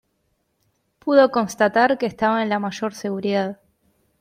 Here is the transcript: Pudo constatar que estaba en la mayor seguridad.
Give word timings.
Pudo 1.03 1.29
constatar 1.29 1.95
que 1.99 2.07
estaba 2.07 2.41
en 2.41 2.49
la 2.49 2.57
mayor 2.57 2.95
seguridad. 2.95 3.59